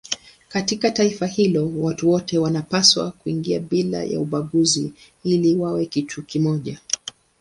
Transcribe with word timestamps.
Katika 0.49 0.91
taifa 0.91 1.27
hilo 1.27 1.71
watu 1.77 2.09
wote 2.09 2.37
wanapaswa 2.37 3.11
kuingia 3.11 3.59
bila 3.59 4.03
ya 4.03 4.19
ubaguzi 4.19 4.93
ili 5.23 5.55
wawe 5.55 5.85
kitu 5.85 6.23
kimoja. 6.23 6.79